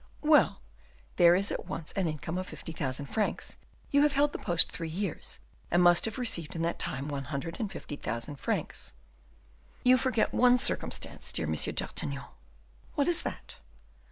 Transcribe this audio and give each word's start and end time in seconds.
"Well, 0.23 0.63
there 1.17 1.35
is 1.35 1.51
at 1.51 1.67
once 1.67 1.93
an 1.93 2.07
income 2.07 2.39
of 2.39 2.47
fifty 2.47 2.71
thousand 2.71 3.05
francs; 3.05 3.57
you 3.91 4.01
have 4.01 4.13
held 4.13 4.33
the 4.33 4.39
post 4.39 4.71
three 4.71 4.89
years, 4.89 5.39
and 5.69 5.83
must 5.83 6.05
have 6.05 6.17
received 6.17 6.55
in 6.55 6.63
that 6.63 6.79
time 6.79 7.07
one 7.07 7.25
hundred 7.25 7.59
and 7.59 7.71
fifty 7.71 7.97
thousand 7.97 8.37
francs." 8.37 8.95
"You 9.83 9.99
forget 9.99 10.33
one 10.33 10.57
circumstance, 10.57 11.31
dear 11.31 11.45
M. 11.45 11.53
d'Artagnan." 11.53 12.23
"What 12.95 13.07
is 13.07 13.21
that?" 13.21 13.59